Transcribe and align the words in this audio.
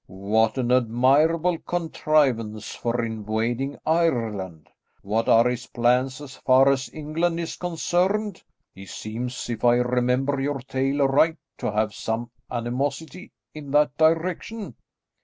"What 0.07 0.57
an 0.57 0.71
admirable 0.71 1.59
contrivance 1.59 2.73
for 2.73 3.05
invading 3.05 3.77
Ireland! 3.85 4.67
What 5.03 5.29
are 5.29 5.47
his 5.47 5.67
plans 5.67 6.19
as 6.21 6.37
far 6.37 6.69
as 6.71 6.89
England 6.91 7.39
is 7.39 7.55
concerned? 7.55 8.41
He 8.73 8.87
seems, 8.87 9.47
if 9.47 9.63
I 9.63 9.75
remember 9.75 10.39
your 10.41 10.61
tale 10.61 11.03
aright, 11.03 11.37
to 11.59 11.71
have 11.71 11.93
some 11.93 12.31
animosity 12.51 13.31
in 13.53 13.69
that 13.73 13.95
direction." 13.95 14.73